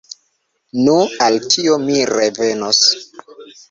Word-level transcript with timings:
Nu, 0.85 0.95
al 1.27 1.39
tio 1.53 1.79
mi 1.87 2.01
revenos. 2.15 2.85